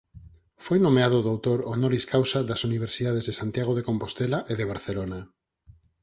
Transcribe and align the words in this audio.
Foi 0.65 0.79
nomeado 0.85 1.17
doutor 1.29 1.59
"honoris 1.71 2.05
causa" 2.13 2.39
das 2.49 2.61
Universidades 2.69 3.23
de 3.25 3.37
Santiago 3.39 3.73
de 3.75 3.85
Compostela 3.89 4.39
e 4.51 4.53
de 4.59 4.69
Barcelona. 4.71 5.19